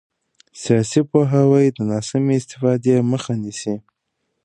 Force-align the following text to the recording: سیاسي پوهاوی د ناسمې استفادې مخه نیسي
سیاسي 0.63 1.01
پوهاوی 1.11 1.65
د 1.71 1.77
ناسمې 1.91 2.33
استفادې 2.41 2.95
مخه 3.11 3.33
نیسي 3.41 3.75